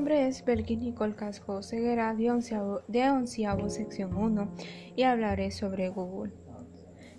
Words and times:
nombre 0.00 0.28
es 0.28 0.42
Belkin 0.46 0.80
Nicole 0.80 1.14
Casco 1.14 1.62
Ceguera 1.62 2.14
de 2.14 2.30
onceavo, 2.30 3.68
sección 3.68 4.16
1 4.16 4.48
y 4.96 5.02
hablaré 5.02 5.50
sobre 5.50 5.90
Google. 5.90 6.32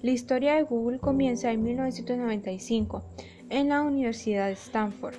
La 0.01 0.09
historia 0.09 0.55
de 0.55 0.63
Google 0.63 0.97
comienza 0.97 1.51
en 1.51 1.61
1995 1.61 3.03
en 3.51 3.69
la 3.69 3.83
Universidad 3.83 4.47
de 4.47 4.53
Stanford. 4.53 5.13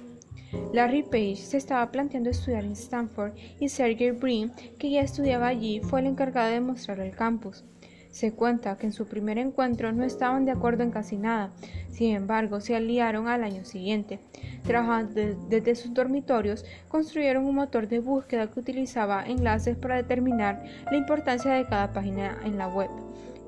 Larry 0.72 1.04
Page 1.04 1.36
se 1.36 1.56
estaba 1.56 1.92
planteando 1.92 2.30
estudiar 2.30 2.64
en 2.64 2.72
Stanford 2.72 3.34
y 3.60 3.68
Sergey 3.68 4.10
Brin, 4.10 4.50
que 4.80 4.90
ya 4.90 5.02
estudiaba 5.02 5.46
allí, 5.46 5.78
fue 5.78 6.00
el 6.00 6.08
encargado 6.08 6.50
de 6.50 6.60
mostrar 6.60 6.98
el 6.98 7.14
campus. 7.14 7.64
Se 8.12 8.30
cuenta 8.32 8.76
que 8.76 8.86
en 8.86 8.92
su 8.92 9.06
primer 9.06 9.38
encuentro 9.38 9.90
no 9.90 10.04
estaban 10.04 10.44
de 10.44 10.52
acuerdo 10.52 10.82
en 10.82 10.90
casi 10.90 11.16
nada, 11.16 11.50
sin 11.90 12.14
embargo 12.14 12.60
se 12.60 12.76
aliaron 12.76 13.26
al 13.26 13.42
año 13.42 13.64
siguiente. 13.64 14.20
Trabajando 14.64 15.14
desde 15.48 15.74
sus 15.74 15.94
dormitorios, 15.94 16.66
construyeron 16.88 17.46
un 17.46 17.54
motor 17.54 17.88
de 17.88 18.00
búsqueda 18.00 18.48
que 18.48 18.60
utilizaba 18.60 19.24
enlaces 19.24 19.78
para 19.78 19.96
determinar 19.96 20.62
la 20.90 20.98
importancia 20.98 21.52
de 21.54 21.64
cada 21.64 21.92
página 21.94 22.38
en 22.44 22.58
la 22.58 22.68
web. 22.68 22.90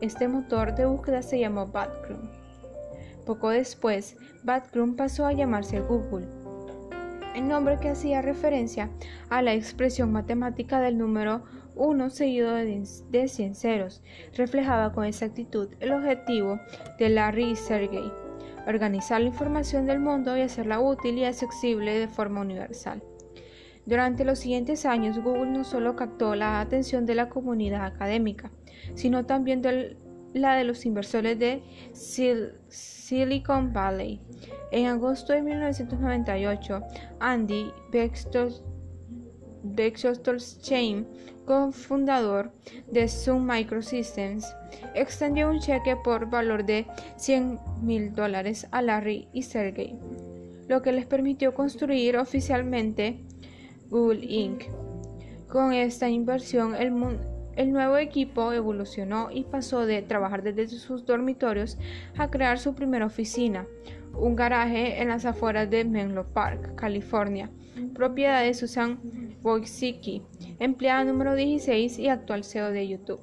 Este 0.01 0.29
motor 0.29 0.75
de 0.75 0.87
búsqueda 0.87 1.21
se 1.21 1.39
llamó 1.39 1.67
Batchrome. 1.67 2.31
Poco 3.27 3.51
después, 3.51 4.17
Batchrome 4.45 4.95
pasó 4.95 5.27
a 5.27 5.33
llamarse 5.35 5.81
Google, 5.81 6.27
el 7.35 7.49
nombre 7.49 7.79
que 7.79 7.91
hacía 7.91 8.23
referencia 8.23 8.89
a 9.29 9.43
la 9.43 9.53
expresión 9.53 10.11
matemática 10.11 10.81
del 10.81 10.97
número 10.97 11.43
1 11.77 12.11
seguido 12.11 12.55
de 12.55 13.29
100 13.29 13.55
ceros, 13.55 14.03
reflejaba 14.35 14.93
con 14.93 15.05
exactitud 15.05 15.69
el 15.81 15.93
objetivo 15.93 16.61
de 16.99 17.09
Larry 17.09 17.51
y 17.51 17.57
Sergey, 17.57 18.13
organizar 18.67 19.21
la 19.21 19.29
información 19.29 19.87
del 19.87 20.01
mundo 20.01 20.37
y 20.37 20.41
hacerla 20.41 20.81
útil 20.81 21.19
y 21.19 21.25
accesible 21.25 21.99
de 21.99 22.09
forma 22.09 22.41
universal. 22.41 23.03
Durante 23.87 24.25
los 24.25 24.39
siguientes 24.39 24.87
años, 24.87 25.19
Google 25.19 25.51
no 25.51 25.65
solo 25.65 25.95
captó 25.95 26.35
la 26.35 26.61
atención 26.61 27.05
de 27.05 27.15
la 27.15 27.29
comunidad 27.29 27.85
académica, 27.85 28.51
sino 28.95 29.27
también 29.27 29.61
de 29.61 29.99
la 30.33 30.57
de 30.57 30.65
los 30.65 30.87
inversores 30.87 31.39
de 31.39 31.63
Silicon 31.93 33.73
Valley. 33.73 34.21
En 34.73 34.87
agosto 34.87 35.33
de 35.33 35.43
1998, 35.43 36.83
Andy 37.21 37.71
Bechtolsheim 39.65 41.07
cofundador 41.45 42.53
de 42.91 43.09
Sun 43.09 43.47
Microsystems, 43.47 44.55
extendió 44.95 45.51
un 45.51 45.61
cheque 45.61 45.97
por 45.97 46.31
valor 46.31 46.65
de 46.65 46.87
100 47.17 47.59
mil 47.83 48.15
dólares 48.15 48.67
a 48.71 48.83
Larry 48.83 49.29
y 49.33 49.43
Sergey, 49.43 49.99
lo 50.69 50.83
que 50.83 50.93
les 50.93 51.07
permitió 51.07 51.55
construir 51.55 52.17
oficialmente 52.17 53.19
Google 53.89 54.25
Inc. 54.25 54.65
Con 55.49 55.73
esta 55.73 56.09
inversión, 56.09 56.75
el, 56.75 56.93
el 57.57 57.73
nuevo 57.73 57.97
equipo 57.97 58.53
evolucionó 58.53 59.31
y 59.31 59.45
pasó 59.45 59.87
de 59.87 60.03
trabajar 60.03 60.43
desde 60.43 60.69
sus 60.69 61.05
dormitorios 61.07 61.79
a 62.17 62.31
crear 62.31 62.59
su 62.59 62.75
primera 62.75 63.07
oficina, 63.07 63.67
un 64.17 64.37
garaje 64.37 65.01
en 65.01 65.09
las 65.09 65.25
afueras 65.25 65.71
de 65.71 65.85
Menlo 65.85 66.27
Park, 66.33 66.75
California, 66.75 67.51
propiedad 67.95 68.43
de 68.43 68.55
Susan 68.55 68.99
Wojcicki, 69.43 70.23
empleada 70.59 71.05
número 71.05 71.35
16 71.35 71.99
y 71.99 72.09
actual 72.09 72.45
CEO 72.45 72.71
de 72.71 72.89
YouTube. 72.89 73.21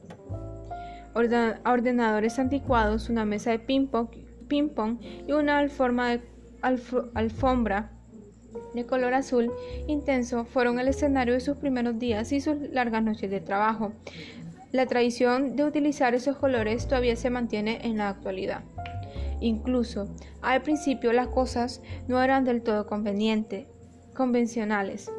ordenadores 1.13 2.39
anticuados, 2.39 3.09
una 3.09 3.25
mesa 3.25 3.51
de 3.51 3.59
ping-pong 3.59 4.99
y 5.27 5.31
una 5.31 5.59
alfombra 7.13 7.91
de 8.73 8.85
color 8.85 9.13
azul 9.13 9.51
intenso 9.87 10.45
fueron 10.45 10.79
el 10.79 10.87
escenario 10.87 11.33
de 11.33 11.39
sus 11.39 11.57
primeros 11.57 11.99
días 11.99 12.31
y 12.31 12.41
sus 12.41 12.57
largas 12.71 13.03
noches 13.03 13.29
de 13.29 13.41
trabajo. 13.41 13.93
La 14.71 14.85
tradición 14.85 15.55
de 15.55 15.65
utilizar 15.65 16.15
esos 16.15 16.37
colores 16.37 16.87
todavía 16.87 17.15
se 17.15 17.29
mantiene 17.29 17.79
en 17.83 17.97
la 17.97 18.09
actualidad. 18.09 18.63
Incluso 19.41 20.07
al 20.41 20.61
principio 20.61 21.11
las 21.11 21.27
cosas 21.27 21.81
no 22.07 22.21
eran 22.21 22.45
del 22.45 22.61
todo 22.61 22.87
convenientes, 22.87 23.65
convencionales. 24.13 25.11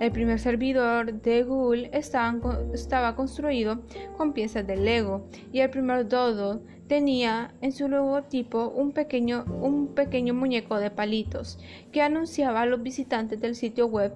El 0.00 0.12
primer 0.12 0.38
servidor 0.38 1.12
de 1.12 1.42
Google 1.42 1.90
estaba, 1.92 3.16
construido 3.16 3.80
con 4.16 4.32
piezas 4.32 4.66
de 4.66 4.76
Lego 4.76 5.26
y 5.52 5.60
el 5.60 5.70
primer 5.70 6.08
Dodo 6.08 6.62
tenía 6.86 7.52
en 7.60 7.72
su 7.72 7.88
logotipo 7.88 8.68
un 8.68 8.92
pequeño, 8.92 9.44
un 9.60 9.88
pequeño 9.88 10.34
muñeco 10.34 10.78
de 10.78 10.90
palitos 10.90 11.58
que 11.92 12.00
anunciaba 12.00 12.62
a 12.62 12.66
los 12.66 12.82
visitantes 12.82 13.40
del 13.40 13.56
sitio 13.56 13.86
web 13.86 14.12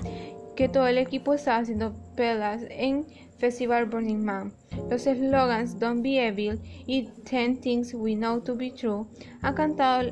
que 0.55 0.69
todo 0.69 0.87
el 0.87 0.99
equipo 0.99 1.35
estaba 1.35 1.59
haciendo 1.59 1.95
pedas 2.15 2.63
en 2.71 3.07
Festival 3.39 3.87
Burning 3.87 4.25
Man. 4.25 4.53
Los 4.89 5.07
eslogans 5.07 5.79
Don't 5.81 6.03
Be 6.03 6.25
Evil 6.25 6.61
y 6.87 7.09
Ten 7.29 7.57
Things 7.61 7.93
We 7.93 8.15
Know 8.15 8.41
to 8.41 8.55
Be 8.55 8.71
True 8.71 9.07
han 9.41 9.55
cantado, 9.55 10.11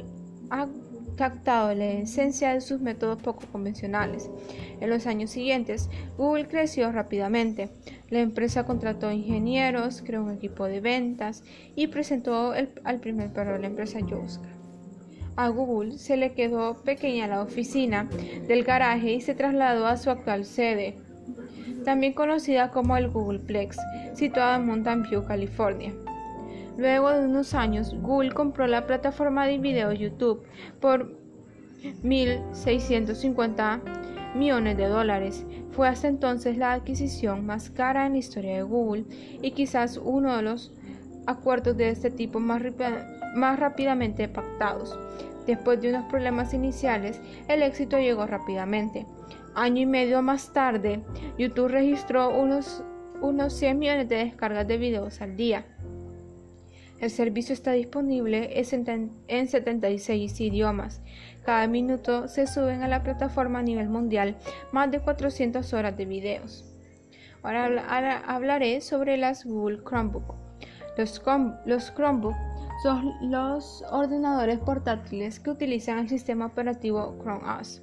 la 1.29 1.87
esencia 1.87 2.55
de 2.55 2.63
sus 2.63 2.81
métodos 2.81 3.21
poco 3.23 3.43
convencionales. 3.53 4.31
En 4.81 4.89
los 4.89 5.07
años 5.07 5.31
siguientes, 5.31 5.91
Google 6.17 6.49
creció 6.49 6.91
rápidamente. 6.93 7.69
La 8.09 8.21
empresa 8.21 8.65
contrató 8.65 9.13
ingenieros, 9.13 10.03
creó 10.03 10.25
un 10.25 10.33
equipo 10.33 10.65
de 10.65 10.81
ventas 10.81 11.45
y 11.77 11.89
presentó 11.89 12.53
al 12.85 13.01
primer 13.01 13.33
perro 13.33 13.53
de 13.53 13.59
la 13.59 13.67
empresa 13.67 14.01
Yoska. 14.01 14.49
A 15.37 15.49
Google 15.49 15.99
se 15.99 16.17
le 16.17 16.33
quedó 16.33 16.83
pequeña 16.83 17.27
la 17.27 17.43
oficina 17.43 18.09
del 18.49 18.65
garaje 18.65 19.13
y 19.13 19.21
se 19.21 19.35
trasladó 19.35 19.87
a 19.87 19.97
su 19.99 20.11
actual 20.11 20.45
sede, 20.45 20.97
también 21.85 22.15
conocida 22.15 22.71
como 22.71 22.97
el 22.97 23.11
Googleplex, 23.11 23.77
situada 24.15 24.57
en 24.57 24.67
Mountain 24.67 25.03
View, 25.03 25.25
California. 25.25 25.93
Luego 26.81 27.11
de 27.11 27.27
unos 27.27 27.53
años, 27.53 27.95
Google 28.01 28.33
compró 28.33 28.67
la 28.67 28.87
plataforma 28.87 29.47
de 29.47 29.59
video 29.59 29.93
YouTube 29.93 30.45
por 30.81 31.15
1.650 32.03 33.83
millones 34.35 34.79
de 34.79 34.87
dólares. 34.87 35.45
Fue 35.73 35.89
hasta 35.89 36.09
entonces 36.09 36.57
la 36.57 36.73
adquisición 36.73 37.45
más 37.45 37.69
cara 37.69 38.07
en 38.07 38.13
la 38.13 38.19
historia 38.19 38.57
de 38.57 38.63
Google 38.63 39.05
y 39.43 39.51
quizás 39.51 40.01
uno 40.03 40.35
de 40.35 40.41
los 40.41 40.73
acuerdos 41.27 41.77
de 41.77 41.91
este 41.91 42.11
tipo 42.11 42.41
más, 42.41 42.63
rápidamente 43.59 44.27
pactados. 44.29 44.99
Después 45.47 45.83
de 45.83 45.91
unos 45.91 46.07
problemas 46.07 46.55
iniciales, 46.55 47.21
el 47.49 47.61
éxito 47.63 47.99
llegó 47.99 48.27
rápidamente. 48.27 49.05
Año 49.55 49.83
y 49.83 49.87
medio 49.87 50.23
más 50.23 50.55
tarde, 50.55 51.03
YouTube 51.37 51.69
registró 51.69 52.31
unos, 52.31 52.83
unos 53.21 53.53
100 53.53 53.79
millones 53.79 54.09
de 54.09 54.17
descargas 54.17 54.67
de 54.67 54.79
videos 54.79 55.21
al 55.21 55.37
día. 55.37 55.67
El 57.01 57.11
servicio 57.11 57.55
está 57.55 57.73
disponible 57.73 58.61
en 58.61 59.49
76 59.49 60.41
idiomas. 60.41 61.01
Cada 61.45 61.67
minuto 61.67 62.29
se 62.29 62.47
suben 62.47 62.83
a 62.83 62.89
la 62.89 63.03
plataforma 63.03 63.61
a 63.61 63.63
nivel 63.63 63.89
mundial 63.89 64.37
más 64.71 64.91
de 64.91 65.01
400 65.01 65.73
horas 65.73 65.97
de 65.97 66.05
videos. 66.05 66.65
Ahora, 67.43 68.23
hablaré 68.27 68.83
sobre 68.83 69.17
las 69.17 69.47
Google 69.47 69.83
Chromebook. 69.83 70.35
Los, 70.99 71.23
los 71.65 71.95
Chromebook 71.95 72.37
son 72.83 73.13
los 73.31 73.83
ordenadores 73.91 74.59
portátiles 74.59 75.41
que 75.41 75.51
utilizan 75.51 76.01
el 76.01 76.09
sistema 76.11 76.47
operativo 76.47 77.17
Chrome 77.23 77.49
OS. 77.61 77.83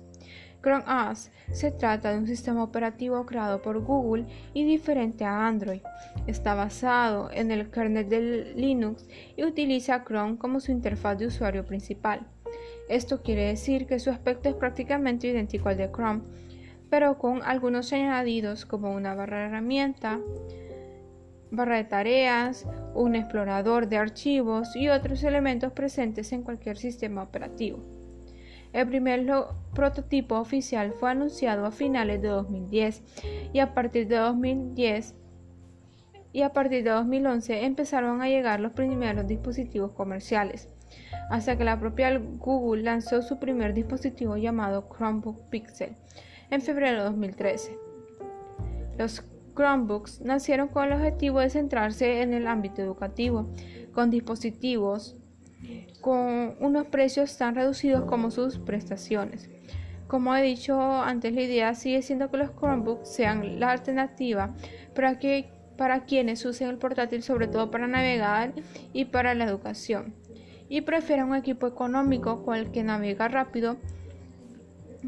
Chrome 0.62 0.84
OS 0.88 1.32
se 1.52 1.72
trata 1.72 2.12
de 2.12 2.18
un 2.18 2.28
sistema 2.28 2.64
operativo 2.64 3.26
creado 3.26 3.62
por 3.62 3.80
Google 3.80 4.26
y 4.54 4.66
diferente 4.66 5.24
a 5.24 5.48
Android. 5.48 5.82
Está 6.26 6.56
basado 6.56 7.30
en 7.32 7.52
el 7.52 7.70
kernel 7.70 8.10
de 8.10 8.54
Linux 8.56 9.08
y 9.36 9.44
utiliza 9.44 10.04
Chrome 10.04 10.38
como 10.38 10.60
su 10.60 10.72
interfaz 10.72 11.18
de 11.18 11.28
usuario 11.28 11.66
principal. 11.66 12.28
Esto 12.90 13.22
quiere 13.22 13.48
decir 13.48 13.86
que 13.86 14.00
su 14.00 14.10
aspecto 14.10 14.50
es 14.50 14.56
prácticamente 14.56 15.28
idéntico 15.28 15.70
al 15.70 15.78
de 15.78 15.92
Chrome, 15.92 16.22
pero 16.90 17.18
con 17.18 17.44
algunos 17.44 17.92
añadidos 17.94 18.66
como 18.66 18.94
una 18.94 19.14
barra 19.14 19.40
de 19.40 19.46
herramienta, 19.46 20.20
barra 21.52 21.78
de 21.78 21.84
tareas, 21.84 22.66
un 22.94 23.16
explorador 23.16 23.88
de 23.88 23.98
archivos 23.98 24.76
y 24.76 24.90
otros 24.90 25.24
elementos 25.24 25.74
presentes 25.74 26.32
en 26.32 26.44
cualquier 26.44 26.78
sistema 26.78 27.24
operativo. 27.24 27.97
El 28.74 28.88
primer 28.88 29.26
prototipo 29.74 30.36
oficial 30.36 30.94
fue 30.94 31.12
anunciado 31.12 31.66
a 31.66 31.72
finales 31.72 32.22
de 32.22 32.28
2010 32.28 33.04
y 33.54 33.60
a 33.60 33.74
partir 33.74 34.08
de 34.08 34.18
2010 34.18 35.16
y 36.34 36.42
a 36.42 36.54
partir 36.54 36.84
de 36.84 36.92
2011 36.92 37.66
empezaron 37.66 38.22
a 38.22 38.28
llegar 38.28 38.60
los 38.60 38.74
primeros 38.74 39.26
dispositivos 39.26 39.92
comerciales, 39.94 40.70
hasta 41.30 41.58
que 41.58 41.64
la 41.64 41.80
propia 41.80 42.16
Google 42.18 42.84
lanzó 42.84 43.22
su 43.22 43.40
primer 43.40 43.74
dispositivo 43.74 44.38
llamado 44.38 44.88
Chromebook 44.90 45.50
Pixel 45.50 45.96
en 46.52 46.62
febrero 46.62 47.00
de 47.00 47.04
2013. 47.06 47.78
Los 48.98 49.24
Chromebooks 49.56 50.22
nacieron 50.22 50.68
con 50.68 50.86
el 50.86 50.94
objetivo 50.94 51.40
de 51.40 51.50
centrarse 51.50 52.22
en 52.22 52.34
el 52.34 52.48
ámbito 52.48 52.82
educativo, 52.82 53.50
con 53.94 54.12
dispositivos 54.12 55.18
con 56.02 56.56
unos 56.60 56.88
precios 56.88 57.38
tan 57.38 57.56
reducidos 57.56 58.06
como 58.06 58.32
sus 58.32 58.60
prestaciones. 58.60 59.50
Como 60.08 60.36
he 60.36 60.42
dicho 60.42 60.80
antes, 60.80 61.34
la 61.34 61.42
idea 61.42 61.76
sigue 61.76 62.02
siendo 62.02 62.32
que 62.32 62.38
los 62.38 62.52
Chromebooks 62.52 63.10
sean 63.10 63.60
la 63.60 63.72
alternativa 63.72 64.54
para, 64.96 65.20
que, 65.20 65.50
para 65.78 66.06
quienes 66.06 66.46
usen 66.46 66.70
el 66.70 66.78
portátil 66.78 67.24
sobre 67.24 67.48
todo 67.48 67.72
para 67.72 67.88
navegar 67.88 68.54
y 68.94 69.06
para 69.06 69.34
la 69.36 69.44
educación. 69.44 70.14
Y 70.70 70.82
prefieren 70.82 71.28
un 71.28 71.36
equipo 71.36 71.68
económico 71.68 72.44
con 72.46 72.56
el 72.56 72.72
que 72.72 72.84
navega 72.84 73.28
rápido 73.28 73.78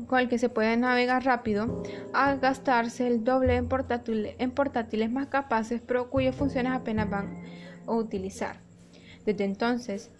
con 0.07 0.19
el 0.19 0.29
que 0.29 0.37
se 0.37 0.49
puede 0.49 0.77
navegar 0.77 1.25
rápido, 1.25 1.83
a 2.13 2.35
gastarse 2.35 3.07
el 3.07 3.23
doble 3.23 3.55
en, 3.55 3.67
en 4.37 4.51
portátiles 4.51 5.11
más 5.11 5.27
capaces, 5.27 5.81
pero 5.85 6.09
cuyas 6.09 6.35
funciones 6.35 6.73
apenas 6.73 7.09
van 7.09 7.41
a 7.87 7.93
utilizar. 7.93 8.57
Desde 9.25 9.43
entonces, 9.43 10.11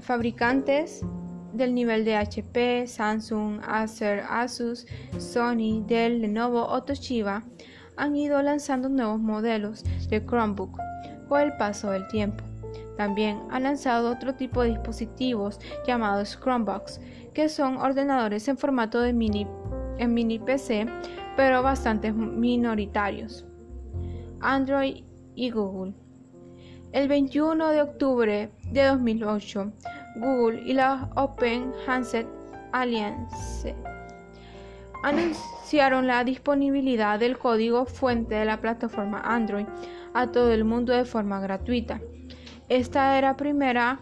fabricantes 0.00 1.04
del 1.52 1.74
nivel 1.74 2.04
de 2.04 2.16
HP, 2.16 2.86
Samsung, 2.86 3.60
Acer, 3.66 4.24
Asus, 4.28 4.86
Sony, 5.18 5.84
Dell, 5.86 6.20
Lenovo 6.20 6.66
o 6.66 6.82
Toshiba 6.82 7.44
han 7.96 8.16
ido 8.16 8.40
lanzando 8.42 8.88
nuevos 8.88 9.20
modelos 9.20 9.84
de 10.08 10.24
Chromebook 10.24 10.78
con 11.28 11.40
el 11.40 11.56
paso 11.56 11.90
del 11.90 12.06
tiempo. 12.08 12.44
También 12.96 13.40
han 13.50 13.64
lanzado 13.64 14.10
otro 14.10 14.34
tipo 14.34 14.62
de 14.62 14.70
dispositivos 14.70 15.58
llamados 15.86 16.38
Chromebooks, 16.42 17.00
que 17.34 17.48
son 17.48 17.76
ordenadores 17.76 18.48
en 18.48 18.58
formato 18.58 19.00
de 19.00 19.12
mini, 19.12 19.46
en 19.98 20.14
mini 20.14 20.38
PC, 20.38 20.86
pero 21.36 21.62
bastante 21.62 22.12
minoritarios. 22.12 23.46
Android 24.40 25.04
y 25.34 25.50
Google. 25.50 25.94
El 26.92 27.08
21 27.08 27.70
de 27.70 27.82
octubre 27.82 28.50
de 28.72 28.84
2008, 28.84 29.72
Google 30.16 30.62
y 30.64 30.72
la 30.72 31.08
Open 31.16 31.72
Handset 31.86 32.26
Alliance 32.72 33.74
anunciaron 35.02 36.06
la 36.06 36.24
disponibilidad 36.24 37.18
del 37.18 37.38
código 37.38 37.84
fuente 37.86 38.36
de 38.36 38.44
la 38.44 38.60
plataforma 38.60 39.20
Android 39.24 39.66
a 40.14 40.28
todo 40.28 40.52
el 40.52 40.64
mundo 40.64 40.92
de 40.92 41.04
forma 41.04 41.40
gratuita. 41.40 42.00
Esta 42.68 43.18
era 43.18 43.28
la 43.28 43.36
primera 43.36 44.00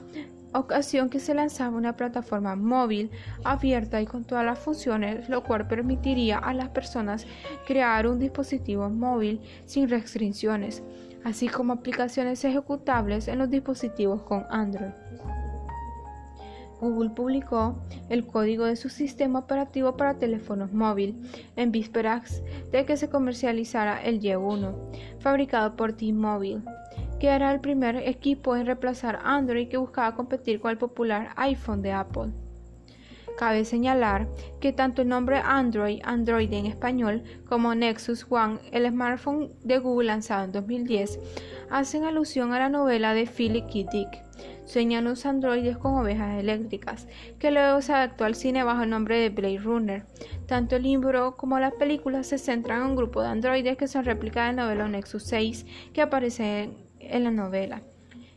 ocasión 0.52 1.08
que 1.10 1.20
se 1.20 1.34
lanzaba 1.34 1.76
una 1.76 1.96
plataforma 1.96 2.56
móvil 2.56 3.10
abierta 3.44 4.00
y 4.00 4.06
con 4.06 4.24
todas 4.24 4.44
las 4.44 4.58
funciones, 4.58 5.28
lo 5.28 5.42
cual 5.42 5.66
permitiría 5.66 6.38
a 6.38 6.52
las 6.54 6.68
personas 6.68 7.26
crear 7.66 8.06
un 8.06 8.18
dispositivo 8.18 8.88
móvil 8.90 9.40
sin 9.64 9.88
restricciones, 9.88 10.82
así 11.24 11.48
como 11.48 11.72
aplicaciones 11.72 12.44
ejecutables 12.44 13.28
en 13.28 13.38
los 13.38 13.50
dispositivos 13.50 14.22
con 14.22 14.46
Android. 14.50 14.92
Google 16.80 17.10
publicó 17.10 17.78
el 18.08 18.26
código 18.26 18.64
de 18.64 18.76
su 18.76 18.88
sistema 18.88 19.40
operativo 19.40 19.96
para 19.96 20.18
teléfonos 20.18 20.72
móviles 20.72 21.14
en 21.56 21.72
vísperas 21.72 22.42
de 22.72 22.86
que 22.86 22.96
se 22.96 23.10
comercializara 23.10 24.02
el 24.02 24.20
Y1, 24.20 24.74
fabricado 25.18 25.76
por 25.76 25.92
T-Mobile 25.92 26.62
que 27.20 27.28
era 27.28 27.52
el 27.52 27.60
primer 27.60 27.96
equipo 27.96 28.56
en 28.56 28.64
reemplazar 28.64 29.20
Android 29.22 29.68
que 29.68 29.76
buscaba 29.76 30.16
competir 30.16 30.58
con 30.58 30.70
el 30.70 30.78
popular 30.78 31.28
iPhone 31.36 31.82
de 31.82 31.92
Apple. 31.92 32.32
Cabe 33.40 33.64
señalar 33.64 34.28
que 34.60 34.74
tanto 34.74 35.00
el 35.00 35.08
nombre 35.08 35.38
Android, 35.42 36.02
Android 36.04 36.52
en 36.52 36.66
español, 36.66 37.22
como 37.48 37.74
Nexus 37.74 38.26
One, 38.28 38.58
el 38.70 38.86
smartphone 38.86 39.48
de 39.64 39.78
Google 39.78 40.08
lanzado 40.08 40.44
en 40.44 40.52
2010, 40.52 41.18
hacen 41.70 42.04
alusión 42.04 42.52
a 42.52 42.58
la 42.58 42.68
novela 42.68 43.14
de 43.14 43.26
Philip 43.26 43.64
K. 43.64 43.90
Dick, 43.90 44.22
Sueñan 44.66 45.04
los 45.04 45.24
androides 45.24 45.78
con 45.78 45.94
ovejas 45.94 46.38
eléctricas, 46.38 47.08
que 47.38 47.50
luego 47.50 47.80
se 47.80 47.94
adaptó 47.94 48.26
al 48.26 48.34
cine 48.34 48.62
bajo 48.62 48.82
el 48.82 48.90
nombre 48.90 49.18
de 49.18 49.30
Blade 49.30 49.58
Runner. 49.58 50.04
Tanto 50.46 50.76
el 50.76 50.82
libro 50.82 51.38
como 51.38 51.58
las 51.58 51.72
películas 51.72 52.26
se 52.26 52.36
centran 52.36 52.82
en 52.82 52.88
un 52.88 52.96
grupo 52.96 53.22
de 53.22 53.28
androides 53.28 53.78
que 53.78 53.88
son 53.88 54.04
réplicas 54.04 54.48
del 54.48 54.56
novela 54.56 54.86
Nexus 54.86 55.22
6 55.22 55.64
que 55.94 56.02
aparece 56.02 56.68
en 56.98 57.24
la 57.24 57.30
novela. 57.30 57.80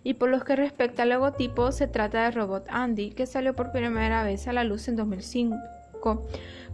Y 0.04 0.16
por 0.16 0.30
lo 0.30 0.40
que 0.42 0.56
respecta 0.56 1.04
al 1.04 1.10
logotipo, 1.10 1.72
se 1.72 1.88
trata 1.88 2.24
de 2.24 2.32
Robot 2.32 2.66
Andy, 2.70 3.12
que 3.12 3.26
salió 3.26 3.56
por 3.56 3.72
primera 3.72 4.24
vez 4.24 4.48
a 4.48 4.54
la 4.54 4.64
luz 4.64 4.88
en 4.88 4.96
2005, 4.96 6.26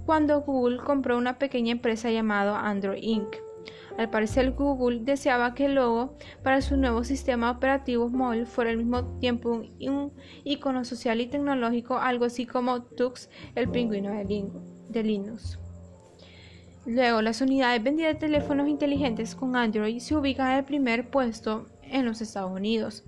cuando 0.05 0.41
Google 0.41 0.77
compró 0.77 1.17
una 1.17 1.37
pequeña 1.37 1.71
empresa 1.71 2.09
llamada 2.09 2.67
Android 2.67 3.03
Inc. 3.03 3.35
Al 3.97 4.09
parecer, 4.09 4.51
Google 4.51 5.01
deseaba 5.01 5.53
que 5.53 5.65
el 5.65 5.75
logo 5.75 6.15
para 6.41 6.61
su 6.61 6.77
nuevo 6.77 7.03
sistema 7.03 7.51
operativo 7.51 8.07
móvil 8.07 8.45
fuera 8.45 8.71
al 8.71 8.77
mismo 8.77 9.19
tiempo 9.19 9.51
un, 9.51 10.13
icono 10.45 10.85
social 10.85 11.19
y 11.19 11.27
tecnológico, 11.27 11.97
algo 11.97 12.25
así 12.25 12.45
como 12.45 12.81
Tux, 12.81 13.29
el 13.55 13.69
pingüino 13.69 14.11
de 14.11 15.03
Linux. 15.03 15.59
Luego, 16.85 17.21
las 17.21 17.41
unidades 17.41 17.83
vendidas 17.83 18.13
de 18.13 18.19
teléfonos 18.19 18.67
inteligentes 18.67 19.35
con 19.35 19.55
Android 19.55 19.99
se 19.99 20.15
ubican 20.15 20.51
en 20.51 20.57
el 20.57 20.63
primer 20.63 21.09
puesto 21.09 21.67
en 21.83 22.05
los 22.05 22.21
Estados 22.21 22.51
Unidos. 22.51 23.03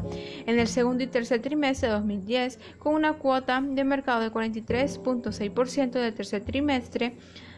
En 0.45 0.59
el 0.59 0.67
segundo 0.67 1.03
y 1.03 1.07
tercer 1.07 1.41
trimestre 1.41 1.87
de 1.87 1.95
2010, 1.95 2.59
con 2.79 2.95
una 2.95 3.13
cuota 3.13 3.61
de 3.61 3.83
mercado 3.83 4.21
de 4.21 4.31
43.6% 4.31 5.91
del 5.91 6.13
tercer 6.13 6.43
trimestre, 6.43 7.15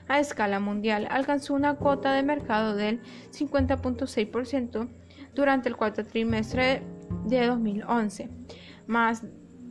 a 0.08 0.20
escala 0.20 0.60
mundial 0.60 1.08
alcanzó 1.10 1.54
una 1.54 1.76
cuota 1.76 2.14
de 2.14 2.24
mercado 2.24 2.76
del 2.76 3.02
50.6% 3.32 4.90
durante 5.34 5.70
el 5.70 5.78
cuarto 5.78 6.06
trimestre 6.06 6.84
de 7.26 7.48
2011, 7.48 8.30
más 8.86 9.24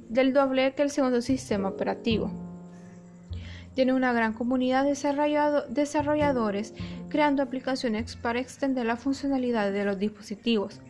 del 0.09 0.33
doble 0.33 0.75
que 0.75 0.83
el 0.83 0.91
segundo 0.91 1.21
sistema 1.21 1.69
operativo. 1.69 2.42
Tiene 3.75 3.93
una 3.95 4.13
gran 4.13 4.33
comunidad 4.33 4.85
de 4.85 4.91
desarrolladores 5.71 6.75
creando 7.09 7.43
aplicaciones 7.43 8.17
para 8.17 8.41
extender 8.41 8.87
la 8.87 8.97
funcionalidad 8.97 9.73
de 9.73 9.85
los 9.85 9.99
dispositivos. 9.99 10.81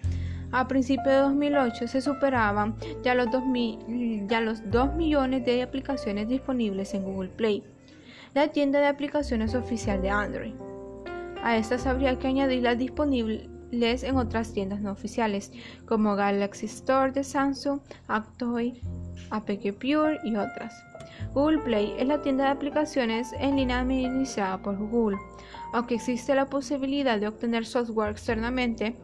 A 0.50 0.68
principios 0.68 1.06
de 1.06 1.20
2008 1.20 1.88
se 1.88 2.02
superaban 2.02 2.76
ya 3.02 3.14
los, 3.14 3.30
2 3.30 3.42
ya 4.28 4.40
los 4.40 4.70
2 4.70 4.94
millones 4.96 5.44
de 5.46 5.62
aplicaciones 5.62 6.28
disponibles 6.28 6.92
en 6.92 7.04
Google 7.04 7.30
Play, 7.30 7.64
la 8.34 8.48
tienda 8.48 8.80
de 8.80 8.86
aplicaciones 8.86 9.54
oficial 9.54 10.02
de 10.02 10.10
Android. 10.10 10.54
A 11.42 11.56
estas 11.56 11.86
habría 11.86 12.18
que 12.18 12.28
añadir 12.28 12.62
las 12.62 12.78
disponibles 12.78 13.48
en 13.72 14.16
otras 14.16 14.52
tiendas 14.52 14.82
no 14.82 14.92
oficiales, 14.92 15.52
como 15.86 16.16
Galaxy 16.16 16.66
Store 16.66 17.12
de 17.12 17.24
Samsung, 17.24 17.80
Actoy, 18.06 18.80
APK 19.30 19.72
Pure 19.72 20.20
y 20.22 20.36
otras. 20.36 20.74
Google 21.34 21.58
Play 21.58 21.94
es 21.98 22.06
la 22.06 22.22
tienda 22.22 22.44
de 22.44 22.50
aplicaciones 22.50 23.32
en 23.38 23.56
línea 23.56 23.80
administrada 23.80 24.62
por 24.62 24.76
Google. 24.76 25.18
Aunque 25.72 25.94
existe 25.94 26.34
la 26.34 26.46
posibilidad 26.46 27.18
de 27.18 27.28
obtener 27.28 27.64
software 27.64 28.10
externamente, 28.10 28.96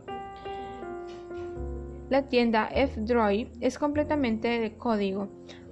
la 2.11 2.29
tienda 2.29 2.69
F-Droid 2.73 3.49
es 3.61 3.79
completamente 3.79 4.49
de 4.61 4.77
código 4.77 5.29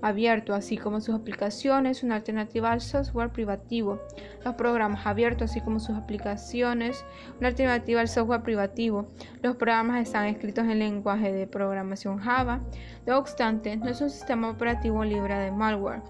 abierto, 0.07 0.55
así 0.55 0.77
como 0.77 1.01
sus 1.01 1.15
aplicaciones, 1.15 2.03
una 2.03 2.17
alternativa 2.17 2.73
al 2.73 2.81
software 2.81 3.31
privativo. 3.31 4.01
Los 4.45 4.55
programas 4.55 5.07
abiertos, 5.07 5.51
así 5.51 5.61
como 5.61 5.81
sus 5.81 5.97
aplicaciones, 5.97 7.05
una 7.39 7.49
alternativa 7.49 8.01
al 8.01 8.09
software 8.09 8.43
privativo. 8.43 9.09
Los 9.43 9.57
programas 9.57 10.03
están 10.03 10.27
escritos 10.27 10.65
en 10.65 10.79
lenguaje 10.79 11.33
de 11.33 11.47
programación 11.47 12.19
Java. 12.19 12.61
No 13.07 13.19
obstante, 13.19 13.77
no 13.77 13.89
es 13.89 14.01
un 14.01 14.11
sistema 14.11 14.51
operativo 14.51 15.05
libre 15.05 15.39
de 15.39 15.51
malware, 15.51 16.03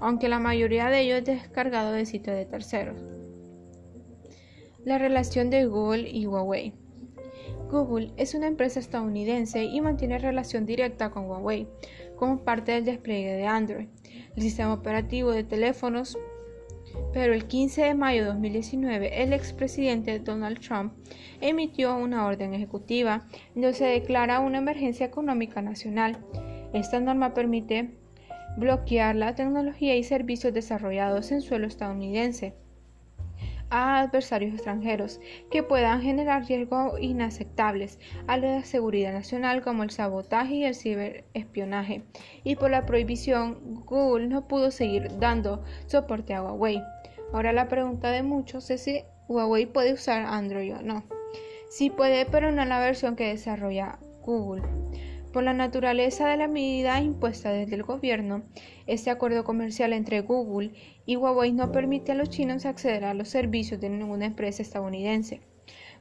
aunque 0.00 0.28
la 0.28 0.38
mayoría 0.38 0.88
de 0.88 1.00
ellos 1.00 1.18
es 1.18 1.24
descargado 1.24 1.92
de 1.92 2.06
sitios 2.06 2.36
de 2.36 2.46
terceros. 2.46 2.96
La 4.84 4.98
relación 4.98 5.50
de 5.50 5.66
Google 5.66 6.08
y 6.08 6.26
Huawei. 6.26 6.74
Google 7.70 8.12
es 8.16 8.34
una 8.34 8.46
empresa 8.46 8.80
estadounidense 8.80 9.64
y 9.64 9.80
mantiene 9.80 10.18
relación 10.18 10.64
directa 10.64 11.10
con 11.10 11.26
Huawei 11.26 11.68
como 12.18 12.40
parte 12.40 12.72
del 12.72 12.84
despliegue 12.84 13.32
de 13.34 13.46
Android, 13.46 13.86
el 14.36 14.42
sistema 14.42 14.74
operativo 14.74 15.32
de 15.32 15.44
teléfonos. 15.44 16.18
Pero 17.12 17.34
el 17.34 17.46
15 17.46 17.82
de 17.82 17.94
mayo 17.94 18.22
de 18.22 18.28
2019, 18.28 19.22
el 19.22 19.32
expresidente 19.32 20.18
Donald 20.18 20.58
Trump 20.60 20.94
emitió 21.40 21.96
una 21.96 22.26
orden 22.26 22.54
ejecutiva 22.54 23.26
donde 23.54 23.74
se 23.74 23.84
declara 23.84 24.40
una 24.40 24.58
emergencia 24.58 25.06
económica 25.06 25.60
nacional. 25.60 26.18
Esta 26.72 26.98
norma 26.98 27.34
permite 27.34 27.90
bloquear 28.56 29.16
la 29.16 29.34
tecnología 29.34 29.96
y 29.96 30.02
servicios 30.02 30.52
desarrollados 30.54 31.30
en 31.30 31.42
suelo 31.42 31.66
estadounidense 31.66 32.54
a 33.70 34.00
adversarios 34.00 34.54
extranjeros 34.54 35.20
que 35.50 35.62
puedan 35.62 36.02
generar 36.02 36.46
riesgos 36.46 36.98
inaceptables 37.00 37.98
a 38.26 38.36
la 38.36 38.64
seguridad 38.64 39.12
nacional 39.12 39.62
como 39.62 39.82
el 39.82 39.90
sabotaje 39.90 40.54
y 40.54 40.64
el 40.64 40.74
ciberespionaje. 40.74 42.02
Y 42.44 42.56
por 42.56 42.70
la 42.70 42.86
prohibición, 42.86 43.84
Google 43.84 44.28
no 44.28 44.48
pudo 44.48 44.70
seguir 44.70 45.18
dando 45.18 45.62
soporte 45.86 46.34
a 46.34 46.42
Huawei. 46.42 46.82
Ahora 47.32 47.52
la 47.52 47.68
pregunta 47.68 48.10
de 48.10 48.22
muchos 48.22 48.70
es 48.70 48.82
si 48.82 49.02
Huawei 49.28 49.66
puede 49.66 49.92
usar 49.92 50.24
Android 50.24 50.74
o 50.74 50.82
no. 50.82 51.04
Sí 51.68 51.90
puede, 51.90 52.24
pero 52.24 52.50
no 52.50 52.62
en 52.62 52.70
la 52.70 52.80
versión 52.80 53.14
que 53.14 53.28
desarrolla 53.28 53.98
Google. 54.22 54.62
Por 55.32 55.42
la 55.42 55.52
naturaleza 55.52 56.26
de 56.26 56.38
la 56.38 56.48
medida 56.48 57.00
impuesta 57.02 57.50
desde 57.50 57.74
el 57.74 57.82
gobierno, 57.82 58.44
este 58.86 59.10
acuerdo 59.10 59.44
comercial 59.44 59.92
entre 59.92 60.22
Google 60.22 60.72
y 61.04 61.16
Huawei 61.16 61.52
no 61.52 61.70
permite 61.70 62.12
a 62.12 62.14
los 62.14 62.30
chinos 62.30 62.64
acceder 62.64 63.04
a 63.04 63.12
los 63.12 63.28
servicios 63.28 63.78
de 63.78 63.90
ninguna 63.90 64.24
empresa 64.24 64.62
estadounidense. 64.62 65.42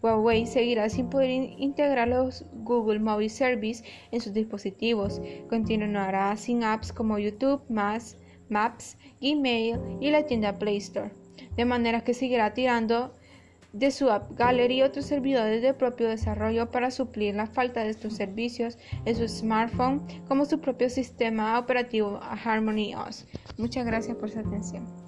Huawei 0.02 0.46
seguirá 0.46 0.90
sin 0.90 1.10
poder 1.10 1.30
integrar 1.30 2.08
los 2.08 2.46
Google 2.54 3.00
Mobile 3.00 3.30
Service 3.30 3.84
en 4.12 4.22
sus 4.22 4.34
dispositivos. 4.34 5.22
Continuará 5.50 6.38
sin 6.38 6.64
apps 6.64 6.94
como 6.94 7.20
YouTube, 7.20 7.62
Maps, 7.70 8.98
Gmail 9.20 9.78
y 10.00 10.12
la 10.12 10.26
tienda 10.26 10.58
Play 10.58 10.78
Store. 10.78 11.12
De 11.58 11.66
manera 11.66 12.02
que 12.02 12.14
seguirá 12.14 12.54
tirando 12.54 13.14
de 13.78 13.92
su 13.92 14.10
App 14.10 14.32
Gallery 14.36 14.78
y 14.78 14.82
otros 14.82 15.06
servidores 15.06 15.62
de 15.62 15.74
propio 15.74 16.10
desarrollo 16.10 16.72
para 16.72 16.90
suplir 16.90 17.36
la 17.36 17.46
falta 17.46 17.84
de 17.84 17.90
estos 17.90 18.14
servicios 18.14 18.78
en 19.06 19.16
su 19.16 19.28
smartphone 19.28 20.02
como 20.28 20.46
su 20.46 20.60
propio 20.60 20.90
sistema 20.90 21.60
operativo 21.60 22.20
Harmony 22.22 22.96
OS. 22.96 23.28
Muchas 23.58 23.86
gracias 23.86 24.18
por 24.18 24.32
su 24.32 24.40
atención. 24.40 25.07